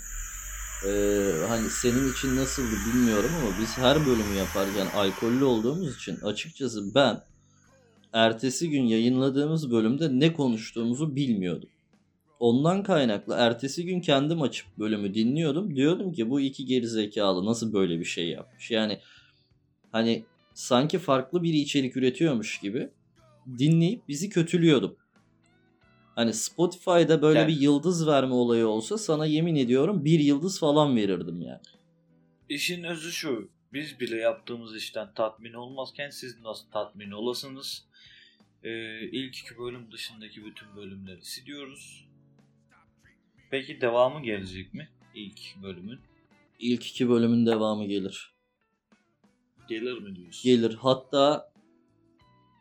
e, 0.87 0.91
hani 1.49 1.71
senin 1.71 2.13
için 2.13 2.37
nasıldı 2.37 2.77
bilmiyorum 2.87 3.31
ama 3.41 3.51
biz 3.61 3.79
her 3.79 4.07
bölümü 4.07 4.35
yaparken 4.39 4.87
alkollü 4.87 5.45
olduğumuz 5.45 5.97
için 5.97 6.17
açıkçası 6.17 6.95
ben 6.95 7.23
ertesi 8.13 8.71
gün 8.71 8.83
yayınladığımız 8.83 9.71
bölümde 9.71 10.09
ne 10.21 10.33
konuştuğumuzu 10.33 11.17
bilmiyordum. 11.17 11.69
Ondan 12.41 12.83
kaynaklı 12.83 13.35
ertesi 13.39 13.85
gün 13.85 14.01
kendim 14.01 14.43
açıp 14.43 14.67
bölümü 14.79 15.15
dinliyordum. 15.15 15.77
Diyordum 15.77 16.13
ki 16.13 16.31
bu 16.31 16.41
iki 16.41 16.65
gerizekalı 16.65 17.47
nasıl 17.47 17.73
böyle 17.73 18.01
bir 18.01 18.05
şey 18.05 18.29
yapmış. 18.29 18.71
Yani 18.71 18.99
hani 19.93 20.25
sanki 20.55 20.99
farklı 20.99 21.43
biri 21.43 21.59
içerik 21.59 21.97
üretiyormuş 21.97 22.59
gibi 22.61 22.89
dinleyip 23.59 24.09
bizi 24.09 24.29
kötülüyordum. 24.29 24.97
Hani 26.21 26.35
Spotify'da 26.35 27.23
böyle 27.23 27.39
Yani- 27.39 27.53
bir 27.53 27.61
yıldız 27.61 28.07
verme 28.07 28.35
olayı 28.35 28.67
olsa 28.67 28.99
sana 28.99 29.27
yemin 29.27 29.57
ediyorum 29.57 30.05
bir 30.05 30.21
yıldız 30.21 30.61
falan 30.61 30.97
verirdim 30.97 31.43
yani. 31.43 31.61
İşin 32.49 32.85
özü 32.85 33.13
şu. 33.13 33.49
Biz 33.73 34.01
bile 34.01 34.17
yaptığımız 34.17 34.77
işten 34.77 35.15
tatmin 35.15 35.53
olmazken 35.53 36.11
siz 36.11 36.41
nasıl 36.41 36.71
tatmin 36.71 37.11
olasınız? 37.11 37.85
Ee, 38.65 39.01
ilk 39.01 39.37
iki 39.37 39.59
bölüm 39.59 39.93
dışındaki 39.93 40.45
bütün 40.45 40.77
bölümleri 40.77 41.25
siliyoruz. 41.25 42.05
Peki 43.51 43.81
devamı 43.81 44.23
gelecek 44.23 44.75
mi? 44.75 44.89
İlk 45.15 45.39
bölümün. 45.63 45.99
İlk 46.59 46.87
iki 46.87 47.09
bölümün 47.09 47.47
devamı 47.47 47.87
gelir. 47.87 48.35
Gelir 49.69 49.99
mi 49.99 50.17
diyorsun? 50.17 50.43
Gelir. 50.51 50.75
Hatta 50.75 51.50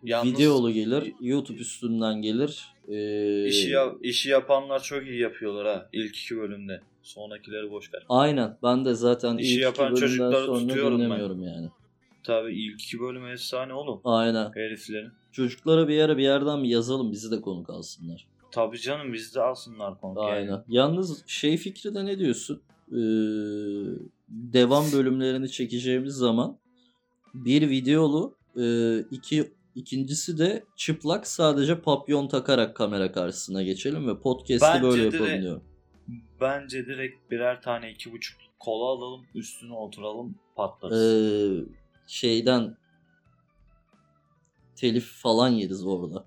Yalnız 0.04 0.34
videolu 0.34 0.72
gelir. 0.72 1.14
YouTube 1.22 1.60
üstünden 1.60 2.22
gelir. 2.22 2.68
Ee, 2.88 3.46
işi, 3.48 3.70
ya- 3.70 3.96
işi 4.02 4.30
yapanlar 4.30 4.84
çok 4.84 5.08
iyi 5.08 5.20
yapıyorlar 5.22 5.68
ha. 5.68 5.90
İlk 5.94 6.16
iki 6.18 6.38
bölümde. 6.38 6.82
Sonrakileri 7.04 7.72
boş 7.72 7.94
ver. 7.94 8.06
Aynen. 8.10 8.58
Ben 8.64 8.86
de 8.86 8.94
zaten 8.94 9.38
İşi 9.38 9.56
ilk 9.56 9.62
yapan 9.62 9.92
iki 9.92 10.02
bölümden 10.02 10.32
sonra 10.46 10.60
tutuyorum 10.60 11.00
ben. 11.00 11.06
dinlemiyorum 11.06 11.44
yani. 11.44 11.70
Tabii 12.24 12.54
ilk 12.54 12.82
iki 12.82 13.00
bölüm 13.00 13.28
efsane 13.28 13.74
oğlum. 13.74 14.02
Aynen. 14.04 14.52
Heriflerin. 14.56 15.12
Çocuklara 15.32 15.88
bir 15.88 16.00
ara 16.02 16.18
bir 16.18 16.24
yerden 16.24 16.64
bir 16.64 16.70
yazalım 16.70 17.12
bizi 17.12 17.32
de 17.32 17.42
konuk 17.42 17.70
alsınlar. 17.70 18.28
Tabii 18.52 18.80
canım 18.80 19.14
bizde 19.14 19.40
de 19.40 19.44
alsınlar 19.44 20.00
konuk. 20.02 20.18
yani. 20.18 20.30
Aynen. 20.30 20.64
Yalnız 20.68 21.24
şey 21.28 21.58
fikri 21.58 21.96
de 21.96 22.06
ne 22.06 22.20
diyorsun? 22.20 22.62
Ee, 22.92 22.96
devam 24.30 24.86
bölümlerini 24.94 25.52
çekeceğimiz 25.52 26.14
zaman 26.14 26.58
bir 27.34 27.70
videolu, 27.70 28.36
e, 28.60 28.64
iki 29.12 29.52
ikincisi 29.80 30.38
de 30.38 30.66
çıplak 30.76 31.28
sadece 31.28 31.82
papyon 31.82 32.28
takarak 32.28 32.76
kamera 32.76 33.12
karşısına 33.12 33.64
geçelim 33.64 34.08
ve 34.08 34.20
podcast'i 34.20 34.68
Bence 34.74 34.84
böyle 34.84 35.04
yapalım 35.04 35.42
diyorum. 35.42 35.64
Bence 36.42 36.86
direkt 36.86 37.32
birer 37.32 37.62
tane 37.62 37.92
iki 37.92 38.12
buçuk 38.12 38.40
kola 38.60 38.86
alalım 38.86 39.26
üstüne 39.36 39.74
oturalım 39.74 40.36
patlarız. 40.56 41.02
Ee, 41.02 41.74
şeyden 42.08 42.78
telif 44.76 45.06
falan 45.06 45.50
yeriz 45.50 45.86
orada. 45.86 46.26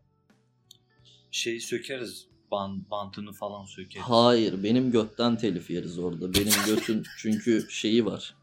Şeyi 1.31 1.61
sökeriz. 1.61 2.27
Ban, 2.51 2.91
bantını 2.91 3.33
falan 3.33 3.65
sökeriz. 3.65 4.07
Hayır 4.07 4.63
benim 4.63 4.91
götten 4.91 5.37
telif 5.37 5.71
yeriz 5.71 5.99
orada. 5.99 6.35
Benim 6.35 6.53
götün 6.67 7.03
çünkü 7.19 7.67
şeyi 7.71 8.07
var. 8.07 8.35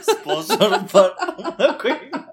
Sponsorum 0.00 0.86
var. 0.94 1.14
Koyayım. 1.78 2.25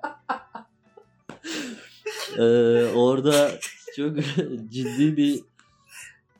Ee, 2.38 2.86
orada 2.96 3.52
çok 3.96 4.18
ciddi 4.70 5.18
bir 5.18 5.42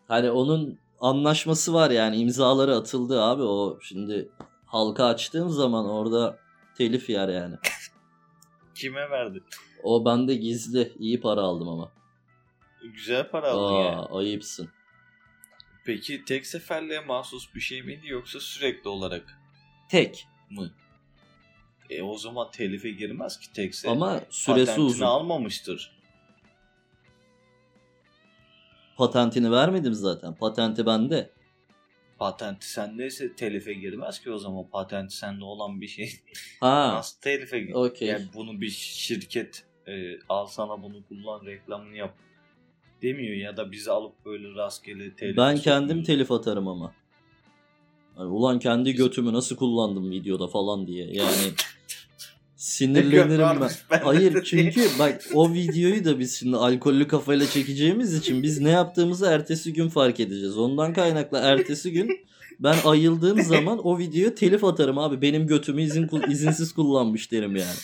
hani 0.08 0.32
onun 0.32 0.80
anlaşması 1.00 1.74
var 1.74 1.92
yani 1.92 2.16
imzaları 2.18 2.76
atıldı 2.76 3.22
abi 3.22 3.42
o 3.44 3.80
şimdi 3.82 4.30
halka 4.66 5.06
açtığın 5.06 5.48
zaman 5.48 5.86
orada 5.90 6.38
telif 6.78 7.10
yer 7.10 7.30
yani. 7.30 7.56
Kime 8.76 9.10
verdin? 9.10 9.44
O 9.84 10.06
bende 10.06 10.36
gizli. 10.36 10.94
İyi 11.00 11.22
para 11.22 11.42
aldım 11.42 11.68
ama. 11.70 11.92
Güzel 12.94 13.30
para 13.30 13.52
aldın 13.52 13.76
Aa, 13.76 13.84
yani. 13.84 14.06
ayıpsın. 14.06 14.70
Peki 15.86 16.26
tek 16.26 16.48
seferliğe 16.48 17.00
mahsus 17.00 17.56
bir 17.56 17.60
şey 17.60 17.82
miydi 17.84 18.08
yoksa 18.08 18.40
sürekli 18.40 18.90
olarak 18.90 19.40
Tek. 19.90 20.28
mı? 20.50 20.72
E 21.98 22.04
o 22.04 22.18
zaman 22.18 22.52
telife 22.52 22.90
girmez 22.90 23.40
ki 23.40 23.54
tekse. 23.54 23.90
Ama 23.90 24.22
süresi 24.30 24.66
Patentini 24.66 24.86
uzun. 24.86 25.06
almamıştır. 25.06 25.92
Patentini 28.98 29.52
vermedim 29.52 29.94
zaten. 29.94 30.36
Patenti 30.36 30.86
bende. 30.86 31.30
Patenti 32.20 32.70
sendeyse 32.70 33.36
telife 33.36 33.74
girmez 33.74 34.20
ki 34.22 34.32
o 34.32 34.38
zaman. 34.38 34.70
Patenti 34.70 35.16
sende 35.18 35.44
olan 35.44 35.82
bir 35.82 35.88
şey. 35.88 36.12
Ha. 36.60 36.94
Nasıl 36.96 37.22
telife 37.22 37.60
gir? 37.60 37.74
Okey. 37.74 38.08
Yani 38.08 38.26
bunu 38.34 38.62
bir 38.62 38.70
şirket 38.70 39.66
e, 39.88 40.20
al 40.30 40.46
sana 40.48 40.84
bunu 40.84 41.04
kullan 41.08 41.46
reklamını 41.46 41.96
yap 41.98 42.14
demiyor 43.02 43.36
ya 43.36 43.58
da 43.58 43.72
bizi 43.72 43.92
alıp 43.92 44.26
böyle 44.26 44.56
rastgele 44.56 45.16
telif 45.16 45.38
Ben 45.38 45.58
kendim 45.58 45.88
sokmuyor. 45.88 46.06
telif 46.06 46.32
atarım 46.32 46.68
ama. 46.68 46.94
Hani 48.16 48.28
ulan 48.30 48.60
kendi 48.60 48.94
götümü 48.94 49.34
nasıl 49.34 49.56
kullandım 49.56 50.12
videoda 50.12 50.48
falan 50.48 50.88
diye. 50.88 51.06
Yani 51.06 51.54
sinirlenirim 52.64 53.62
ben. 53.62 54.00
Hayır 54.04 54.44
çünkü 54.44 54.82
bak 55.00 55.22
o 55.34 55.54
videoyu 55.54 56.06
da 56.06 56.20
biz 56.20 56.40
şimdi 56.40 56.58
alkollü 56.58 57.08
kafayla 57.08 57.46
çekeceğimiz 57.46 58.14
için 58.14 58.44
biz 58.44 58.60
ne 58.60 58.70
yaptığımızı 58.70 59.26
ertesi 59.26 59.74
gün 59.74 59.90
fark 59.90 60.20
edeceğiz. 60.20 60.58
Ondan 60.58 60.94
kaynaklı 60.94 61.38
ertesi 61.38 61.92
gün 61.92 62.20
ben 62.60 62.76
ayıldığım 62.86 63.42
zaman 63.42 63.88
o 63.88 63.98
videoya 63.98 64.36
telif 64.36 64.64
atarım 64.64 64.98
abi. 64.98 65.22
Benim 65.22 65.48
götümü 65.48 65.82
izin 65.82 66.10
izinsiz 66.30 66.74
kullanmış 66.74 67.32
derim 67.32 67.56
yani. 67.56 67.80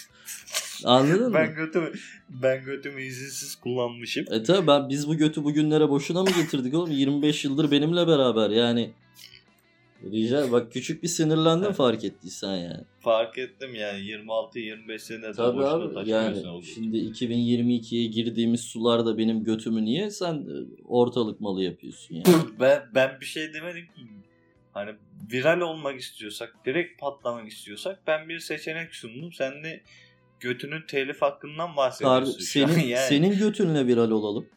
Anladın 0.85 1.33
ben 1.33 1.49
mı? 1.49 1.55
götümü 1.55 1.91
ben 2.29 2.63
götümü 2.63 3.01
izinsiz 3.01 3.55
kullanmışım. 3.55 4.25
E 4.31 4.43
tabi 4.43 4.67
ben 4.67 4.89
biz 4.89 5.07
bu 5.07 5.15
götü 5.15 5.43
bugünlere 5.43 5.89
boşuna 5.89 6.23
mı 6.23 6.29
getirdik 6.37 6.73
oğlum? 6.73 6.91
25 6.91 7.45
yıldır 7.45 7.71
benimle 7.71 8.07
beraber 8.07 8.49
yani. 8.49 8.91
Rica 10.03 10.51
bak 10.51 10.71
küçük 10.71 11.03
bir 11.03 11.07
Evet. 11.65 11.75
fark 11.75 12.03
ettiysen 12.03 12.55
yani. 12.55 12.83
Fark 12.99 13.37
ettim 13.37 13.75
yani 13.75 13.99
26-25 13.99 14.99
senedir 14.99 15.33
Tabii 15.33 15.57
boşuna 15.57 15.69
abi 15.69 16.09
yani 16.09 16.47
oldu. 16.47 16.65
şimdi 16.65 16.97
2022'ye 16.97 18.07
girdiğimiz 18.07 18.61
sularda 18.61 19.17
benim 19.17 19.43
götümü 19.43 19.85
niye 19.85 20.11
sen 20.11 20.33
e, 20.33 20.83
ortalık 20.87 21.41
malı 21.41 21.63
yapıyorsun 21.63 22.15
yani? 22.15 22.25
ben 22.59 22.83
ben 22.95 23.17
bir 23.21 23.25
şey 23.25 23.53
demedim 23.53 23.85
ki. 23.85 24.01
Hani 24.73 24.91
viral 25.33 25.61
olmak 25.61 25.99
istiyorsak, 25.99 26.55
direkt 26.65 27.01
patlamak 27.01 27.47
istiyorsak 27.47 27.99
ben 28.07 28.29
bir 28.29 28.39
seçenek 28.39 28.95
sundum. 28.95 29.33
Sen 29.33 29.63
de 29.63 29.81
götünün 30.39 30.81
telif 30.87 31.21
hakkından 31.21 31.75
bahsediyorsun. 31.77 32.33
an 32.33 32.39
senin 32.39 32.79
yani. 32.87 33.07
senin 33.09 33.37
götünle 33.39 33.87
viral 33.87 34.11
olalım. 34.11 34.49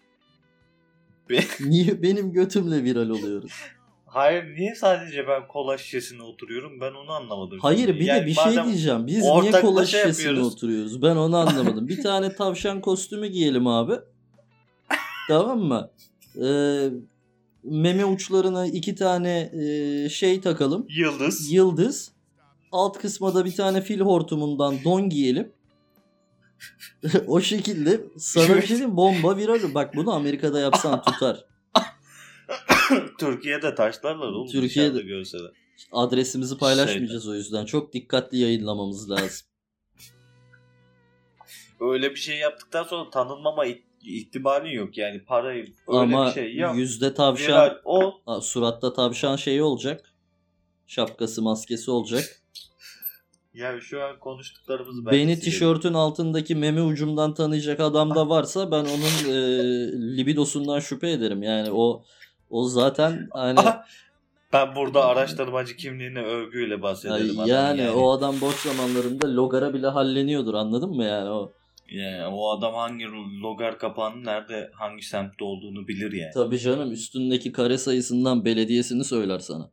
Niye 1.60 2.02
benim 2.02 2.32
götümle 2.32 2.84
viral 2.84 3.08
oluyoruz? 3.10 3.52
Hayır 4.12 4.56
niye 4.56 4.74
sadece 4.74 5.28
ben 5.28 5.48
kola 5.48 5.78
şişesine 5.78 6.22
oturuyorum 6.22 6.80
ben 6.80 6.92
onu 6.92 7.12
anlamadım. 7.12 7.58
Hayır 7.62 7.78
şimdi. 7.86 7.94
bir 8.00 8.06
de 8.06 8.10
Yani 8.10 8.26
bir 8.26 8.34
şey 8.34 8.64
diyeceğim. 8.64 9.06
Biz 9.06 9.24
niye 9.24 9.52
kola 9.60 9.86
şişesine 9.86 10.26
yapıyoruz. 10.26 10.54
oturuyoruz? 10.54 11.02
Ben 11.02 11.16
onu 11.16 11.36
anlamadım. 11.36 11.88
bir 11.88 12.02
tane 12.02 12.34
tavşan 12.34 12.80
kostümü 12.80 13.26
giyelim 13.26 13.66
abi. 13.66 13.92
tamam 15.28 15.58
mı? 15.58 15.90
Ee, 16.44 16.88
meme 17.64 18.04
uçlarına 18.04 18.66
iki 18.66 18.94
tane 18.94 19.50
e, 19.54 20.08
şey 20.08 20.40
takalım. 20.40 20.86
Yıldız. 20.88 21.52
Yıldız. 21.52 22.12
Alt 22.72 22.98
kısma 22.98 23.34
da 23.34 23.44
bir 23.44 23.54
tane 23.54 23.80
fil 23.80 24.00
hortumundan 24.00 24.74
don 24.84 25.08
giyelim. 25.08 25.52
o 27.26 27.40
şekilde 27.40 28.00
sana 28.18 28.56
bir 28.56 28.62
şey 28.62 28.68
diyeyim 28.76 28.96
bomba 28.96 29.36
viral. 29.36 29.74
Bak 29.74 29.96
bunu 29.96 30.12
Amerika'da 30.12 30.60
yapsan 30.60 31.02
tutar. 31.02 31.44
Türkiye'de 33.18 33.74
taşlarlar 33.74 34.28
oğlum. 34.28 34.48
Türkiye'de- 34.48 35.02
görseler. 35.02 35.50
Adresimizi 35.92 36.58
paylaşmayacağız 36.58 37.28
o 37.28 37.34
yüzden. 37.34 37.64
Çok 37.64 37.92
dikkatli 37.92 38.38
yayınlamamız 38.38 39.10
lazım. 39.10 39.46
Öyle 41.80 42.10
bir 42.10 42.16
şey 42.16 42.38
yaptıktan 42.38 42.84
sonra 42.84 43.10
tanınmama 43.10 43.64
ihtimalin 44.02 44.70
yok 44.70 44.98
yani 44.98 45.24
parayı 45.24 45.62
öyle 45.88 45.98
Ama 45.98 46.26
bir 46.26 46.32
şey 46.32 46.54
yap. 46.56 46.76
yüzde 46.76 47.14
tavşan 47.14 47.46
Viral 47.48 47.76
o 47.84 48.14
Ha, 48.26 48.40
suratta 48.40 48.92
tavşan 48.92 49.36
şeyi 49.36 49.62
olacak. 49.62 50.12
Şapkası 50.86 51.42
maskesi 51.42 51.90
olacak. 51.90 52.24
ya 53.54 53.80
şu 53.80 54.02
an 54.04 54.18
konuştuklarımızı 54.18 55.06
ben 55.06 55.12
Beni 55.12 55.40
tişörtün 55.40 55.94
altındaki 55.94 56.54
meme 56.54 56.82
ucumdan 56.82 57.34
tanıyacak 57.34 57.80
adam 57.80 58.14
da 58.14 58.28
varsa 58.28 58.70
ben 58.70 58.84
onun 58.84 59.32
e, 59.32 59.36
libidosundan 60.16 60.80
şüphe 60.80 61.10
ederim. 61.10 61.42
Yani 61.42 61.70
o 61.72 62.04
o 62.52 62.64
zaten 62.64 63.28
hani 63.32 63.60
ben 64.52 64.74
burada 64.76 65.06
araştırmacı 65.06 65.76
kimliğine 65.76 66.22
övgüyle 66.22 66.82
bahsederim. 66.82 67.36
yani, 67.46 67.82
adamın 67.82 68.02
o 68.02 68.10
adam 68.10 68.40
boş 68.40 68.54
zamanlarında 68.54 69.36
logara 69.36 69.74
bile 69.74 69.86
halleniyordur 69.86 70.54
anladın 70.54 70.90
mı 70.90 71.04
yani 71.04 71.28
o. 71.28 71.52
Yani 71.88 72.26
o 72.26 72.50
adam 72.50 72.74
hangi 72.74 73.04
logar 73.42 73.78
kapağının 73.78 74.24
nerede 74.24 74.70
hangi 74.74 75.02
semtte 75.02 75.44
olduğunu 75.44 75.88
bilir 75.88 76.12
yani. 76.12 76.30
Tabii 76.34 76.58
canım 76.58 76.92
üstündeki 76.92 77.52
kare 77.52 77.78
sayısından 77.78 78.44
belediyesini 78.44 79.04
söyler 79.04 79.38
sana. 79.38 79.70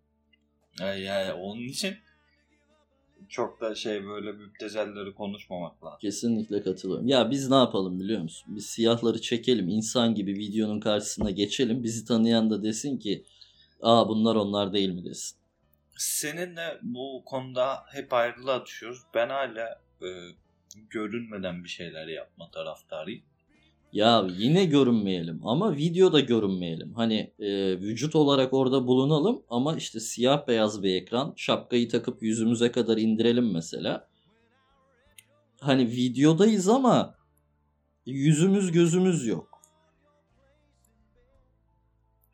Yani, 0.80 1.02
yani 1.02 1.34
onun 1.34 1.62
için 1.62 1.96
çok 3.30 3.62
da 3.62 3.76
şey 3.76 4.06
böyle 4.06 4.32
müptezelleri 4.32 5.14
konuşmamak 5.14 5.84
lazım. 5.84 6.00
Kesinlikle 6.02 6.64
katılıyorum. 6.64 7.08
Ya 7.08 7.32
biz 7.32 7.50
ne 7.50 7.56
yapalım 7.56 8.00
biliyor 8.00 8.22
musun? 8.22 8.56
Biz 8.56 8.66
siyahları 8.66 9.22
çekelim. 9.22 9.70
insan 9.70 10.16
gibi 10.16 10.34
videonun 10.34 10.80
karşısına 10.80 11.32
geçelim. 11.32 11.84
Bizi 11.84 12.06
tanıyan 12.06 12.50
da 12.50 12.64
desin 12.64 12.98
ki 12.98 13.26
aa 13.82 14.10
bunlar 14.10 14.36
onlar 14.36 14.74
değil 14.74 14.90
mi 14.90 15.06
desin. 15.06 15.38
Seninle 15.98 16.80
bu 16.82 17.24
konuda 17.26 17.84
hep 17.92 18.14
ayrılığa 18.14 18.66
düşüyoruz. 18.66 19.02
Ben 19.14 19.30
hala 19.30 19.82
e, 20.02 20.10
görünmeden 20.90 21.64
bir 21.64 21.70
şeyler 21.70 22.08
yapma 22.08 22.52
taraftarıyım. 22.52 23.24
Ya 23.94 24.28
yine 24.38 24.66
görünmeyelim 24.66 25.48
ama 25.48 25.76
videoda 25.76 26.20
görünmeyelim. 26.20 26.94
Hani 26.94 27.34
e, 27.40 27.80
vücut 27.80 28.16
olarak 28.16 28.54
orada 28.54 28.88
bulunalım 28.88 29.42
ama 29.50 29.76
işte 29.76 30.00
siyah 30.00 30.48
beyaz 30.48 30.84
bir 30.84 30.96
ekran. 30.96 31.34
Şapkayı 31.36 31.90
takıp 31.90 32.24
yüzümüze 32.24 32.72
kadar 32.72 32.98
indirelim 32.98 33.52
mesela. 33.54 34.08
Hani 35.60 35.88
videodayız 35.88 36.70
ama 36.70 37.16
yüzümüz 38.06 38.72
gözümüz 38.72 39.28
yok. 39.28 39.62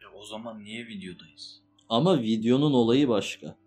E, 0.02 0.06
o 0.20 0.24
zaman 0.24 0.63
niye 0.63 0.88
videodayız? 0.88 1.62
Ama 1.89 2.22
videonun 2.22 2.74
olayı 2.74 3.10
başka. 3.10 3.58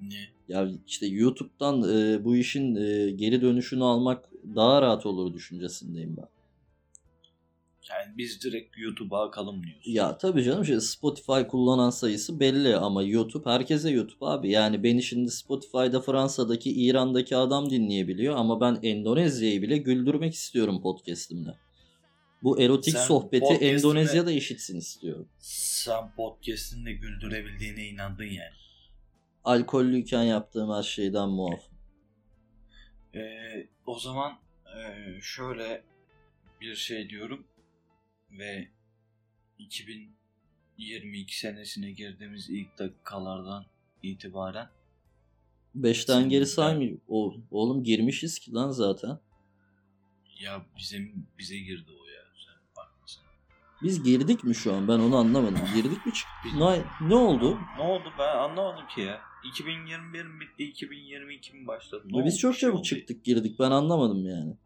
Ne? 0.00 0.28
Ya 0.48 0.68
işte 0.86 1.06
YouTube'dan 1.06 1.82
e, 1.82 2.24
bu 2.24 2.36
işin 2.36 2.76
e, 2.76 3.10
geri 3.10 3.42
dönüşünü 3.42 3.84
almak 3.84 4.30
daha 4.54 4.82
rahat 4.82 5.06
olur 5.06 5.34
düşüncesindeyim 5.34 6.16
ben. 6.16 6.35
Yani 7.90 8.16
biz 8.16 8.42
direkt 8.42 8.78
YouTube'a 8.78 9.26
akalım 9.26 9.62
diyoruz. 9.62 9.82
Ya 9.86 10.18
tabii 10.18 10.44
canım 10.44 10.64
şey 10.64 10.80
Spotify 10.80 11.40
kullanan 11.48 11.90
sayısı 11.90 12.40
belli 12.40 12.76
ama 12.76 13.02
YouTube 13.02 13.50
herkese 13.50 13.90
YouTube 13.90 14.26
abi. 14.26 14.50
Yani 14.50 14.82
beni 14.82 15.02
şimdi 15.02 15.30
Spotify'da 15.30 16.00
Fransa'daki, 16.00 16.70
İran'daki 16.70 17.36
adam 17.36 17.70
dinleyebiliyor 17.70 18.36
ama 18.36 18.60
ben 18.60 18.78
Endonezya'yı 18.82 19.62
bile 19.62 19.76
güldürmek 19.76 20.34
istiyorum 20.34 20.82
podcast'imde. 20.82 21.50
Bu 22.42 22.60
erotik 22.60 22.94
Sen 22.94 23.04
sohbeti 23.04 23.54
Endonezya'da 23.54 24.32
işitsin 24.32 24.78
istiyorum. 24.78 25.28
Sen 25.38 26.14
podcast'inde 26.16 26.92
güldürebildiğine 26.92 27.86
inandın 27.86 28.24
yani. 28.24 28.56
Alkollüyken 29.44 30.22
yaptığım 30.22 30.74
her 30.74 30.82
şeyden 30.82 31.28
muaf. 31.28 31.60
E, 33.14 33.20
o 33.86 33.98
zaman 33.98 34.32
e, 34.76 34.80
şöyle 35.20 35.82
bir 36.60 36.74
şey 36.74 37.08
diyorum 37.10 37.44
ve 38.30 38.68
2022 39.58 41.38
senesine 41.38 41.90
girdiğimiz 41.90 42.50
ilk 42.50 42.78
dakikalardan 42.78 43.64
itibaren 44.02 44.68
Beşten 45.74 46.14
Senin 46.18 46.28
geri 46.28 46.40
ben- 46.40 46.44
saymıyor. 46.46 46.98
O, 47.08 47.34
oğlum 47.50 47.84
girmişiz 47.84 48.38
ki 48.38 48.52
lan 48.52 48.70
zaten. 48.70 49.18
ya 50.40 50.66
bizim 50.78 51.26
bize 51.38 51.58
girdi 51.58 51.90
o 51.90 52.06
ya. 52.06 52.22
Sen 52.46 52.54
bakmasın. 52.76 53.22
Biz 53.82 54.02
girdik 54.02 54.44
mi 54.44 54.54
şu 54.54 54.74
an? 54.74 54.88
Ben 54.88 54.98
onu 54.98 55.16
anlamadım. 55.16 55.58
Girdik 55.74 56.06
mi 56.06 56.12
çıktık? 56.12 56.54
Ne, 56.58 56.82
ne 57.08 57.14
oldu? 57.14 57.58
Ne 57.78 57.82
oldu 57.82 58.12
ben 58.18 58.36
anlamadım 58.36 58.86
ki 58.94 59.00
ya. 59.00 59.20
2021 59.44 60.24
mi 60.24 60.40
bitti 60.40 60.64
2022 60.64 61.56
mi 61.56 61.66
başladı? 61.66 62.02
Ne 62.10 62.24
Biz 62.24 62.34
oldu? 62.34 62.40
çok 62.40 62.54
şey 62.54 62.60
çabuk 62.60 62.78
oldu. 62.78 62.86
çıktık 62.86 63.24
girdik. 63.24 63.58
Ben 63.58 63.70
anlamadım 63.70 64.26
yani. 64.26 64.56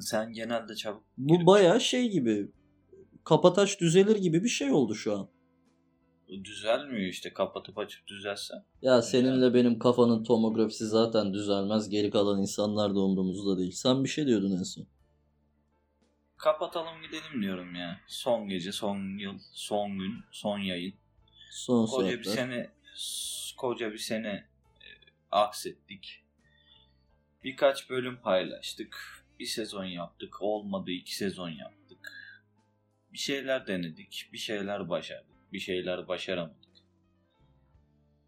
Sen 0.00 0.32
genelde 0.32 0.74
çabuk. 0.76 1.02
Bu 1.18 1.46
baya 1.46 1.80
şey 1.80 2.10
gibi 2.10 2.48
kapataç 3.26 3.80
düzelir 3.80 4.16
gibi 4.16 4.44
bir 4.44 4.48
şey 4.48 4.70
oldu 4.70 4.94
şu 4.94 5.18
an. 5.18 5.28
Düzelmiyor 6.44 7.08
işte 7.08 7.32
kapatıp 7.32 7.78
açıp 7.78 8.06
düzelsen. 8.06 8.64
Ya 8.82 9.02
seninle 9.02 9.54
benim 9.54 9.78
kafanın 9.78 10.24
tomografisi 10.24 10.86
zaten 10.86 11.34
düzelmez. 11.34 11.88
Geri 11.88 12.10
kalan 12.10 12.40
insanlar 12.40 12.94
da 12.94 13.00
umurumuzda 13.00 13.58
değil. 13.58 13.72
Sen 13.72 14.04
bir 14.04 14.08
şey 14.08 14.26
diyordun 14.26 14.58
en 14.58 14.62
son. 14.62 14.86
Kapatalım 16.36 17.02
gidelim 17.02 17.42
diyorum 17.42 17.74
ya. 17.74 18.00
Son 18.06 18.48
gece, 18.48 18.72
son 18.72 19.18
yıl, 19.18 19.38
son 19.52 19.98
gün, 19.98 20.14
son 20.30 20.58
yayın. 20.58 20.94
Son 21.50 21.86
Koca 21.86 22.02
saatler. 22.02 22.18
bir 22.18 22.24
sene 22.24 22.70
koca 23.56 23.92
bir 23.92 23.98
sene 23.98 24.28
e, 24.28 24.88
aksettik. 25.30 26.24
Birkaç 27.44 27.90
bölüm 27.90 28.16
paylaştık. 28.16 29.24
Bir 29.40 29.46
sezon 29.46 29.84
yaptık. 29.84 30.42
Olmadı 30.42 30.90
iki 30.90 31.16
sezon 31.16 31.50
yaptık. 31.50 31.85
Bir 33.16 33.20
şeyler 33.20 33.66
denedik. 33.66 34.28
Bir 34.32 34.38
şeyler 34.38 34.88
başardık. 34.88 35.52
Bir 35.52 35.58
şeyler 35.58 36.08
başaramadık. 36.08 36.56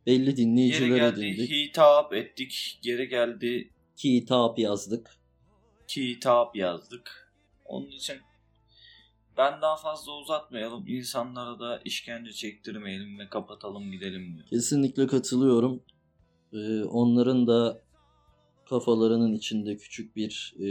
Belli 0.06 0.24
Geri 0.24 0.36
dinleyiciler 0.36 0.96
geldi 0.96 1.26
edindik. 1.26 1.50
hitap 1.50 2.12
ettik. 2.14 2.78
Geri 2.82 3.08
geldi 3.08 3.70
Ki 3.96 4.14
hitap 4.16 4.58
yazdık. 4.58 5.10
kitap 5.86 6.56
yazdık. 6.56 7.32
Onun 7.64 7.86
için 7.90 8.16
ben 9.36 9.62
daha 9.62 9.76
fazla 9.76 10.12
uzatmayalım. 10.12 10.88
İnsanlara 10.88 11.58
da 11.58 11.80
işkence 11.84 12.32
çektirmeyelim 12.32 13.18
ve 13.18 13.28
kapatalım 13.28 13.92
gidelim 13.92 14.34
diyor. 14.36 14.46
Kesinlikle 14.46 15.06
katılıyorum. 15.06 15.82
Ee, 16.52 16.82
onların 16.84 17.46
da 17.46 17.82
kafalarının 18.68 19.32
içinde 19.32 19.76
küçük 19.76 20.16
bir 20.16 20.54
e, 20.60 20.66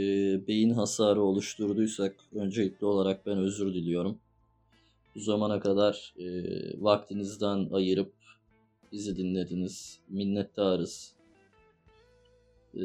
beyin 0.46 0.70
hasarı 0.70 1.22
oluşturduysak 1.22 2.16
öncelikli 2.32 2.84
olarak 2.84 3.26
ben 3.26 3.38
özür 3.38 3.74
diliyorum. 3.74 4.18
Bu 5.14 5.20
zamana 5.20 5.60
kadar 5.60 6.14
e, 6.18 6.26
vaktinizden 6.82 7.68
ayırıp 7.72 8.12
bizi 8.92 9.16
dinlediniz. 9.16 10.00
Minnettarız. 10.08 11.14
Ee, 12.74 12.80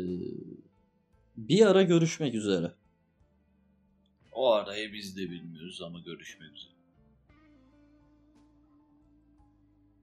bir 1.38 1.66
ara 1.66 1.84
görüşmek 1.84 2.36
üzere. 2.36 2.72
O 4.32 4.52
arayı 4.52 4.94
biz 4.94 5.18
de 5.18 5.22
bilmiyoruz 5.30 5.82
ama 5.82 6.00
görüşmek 6.00 6.52
üzere. 6.52 6.74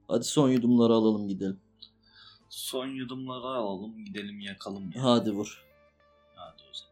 Hadi 0.08 0.24
son 0.24 0.50
yudumları 0.50 0.92
alalım 0.92 1.28
gidelim. 1.28 1.60
Son 2.50 2.86
yudumları 2.86 3.46
alalım 3.46 4.04
gidelim 4.04 4.40
yakalım 4.40 4.92
ya. 4.94 5.04
Hadi 5.04 5.30
vur. 5.30 5.64
Hadi 6.34 6.62
o 6.70 6.74
zaman. 6.74 6.89